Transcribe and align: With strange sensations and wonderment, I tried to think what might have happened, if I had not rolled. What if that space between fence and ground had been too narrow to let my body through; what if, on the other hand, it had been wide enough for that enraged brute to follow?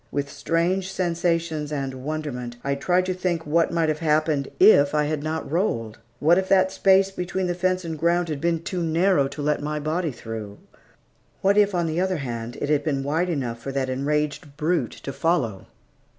With 0.09 0.31
strange 0.31 0.91
sensations 0.91 1.71
and 1.71 2.03
wonderment, 2.03 2.55
I 2.63 2.73
tried 2.73 3.05
to 3.05 3.13
think 3.13 3.45
what 3.45 3.71
might 3.71 3.87
have 3.87 3.99
happened, 3.99 4.47
if 4.59 4.95
I 4.95 5.03
had 5.03 5.21
not 5.21 5.51
rolled. 5.51 5.99
What 6.19 6.39
if 6.39 6.49
that 6.49 6.71
space 6.71 7.11
between 7.11 7.53
fence 7.53 7.85
and 7.85 7.99
ground 7.99 8.27
had 8.27 8.41
been 8.41 8.63
too 8.63 8.81
narrow 8.81 9.27
to 9.27 9.43
let 9.43 9.61
my 9.61 9.79
body 9.79 10.11
through; 10.11 10.57
what 11.41 11.55
if, 11.55 11.75
on 11.75 11.85
the 11.85 12.01
other 12.01 12.17
hand, 12.17 12.57
it 12.59 12.69
had 12.69 12.83
been 12.83 13.03
wide 13.03 13.29
enough 13.29 13.59
for 13.59 13.71
that 13.73 13.89
enraged 13.89 14.57
brute 14.57 14.93
to 15.03 15.13
follow? 15.13 15.67